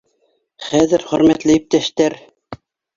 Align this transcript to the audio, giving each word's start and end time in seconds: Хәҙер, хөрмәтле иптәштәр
Хәҙер, 0.69 1.05
хөрмәтле 1.13 1.61
иптәштәр 1.63 2.21